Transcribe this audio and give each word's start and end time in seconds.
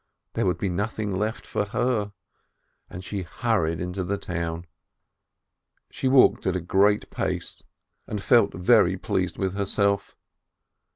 There 0.33 0.47
would 0.47 0.57
be 0.57 0.67
nothing 0.67 1.15
left 1.15 1.45
for 1.45 1.65
her, 1.65 2.11
and 2.89 3.03
she 3.03 3.21
hurried 3.21 3.79
into 3.79 4.03
the 4.03 4.17
town. 4.17 4.65
She 5.91 6.07
walked 6.07 6.47
at 6.47 6.55
a 6.55 6.59
great 6.59 7.11
pace, 7.11 7.61
and 8.07 8.19
felt 8.19 8.51
very 8.55 8.97
pleased 8.97 9.37
with 9.37 9.53
herself. 9.53 10.15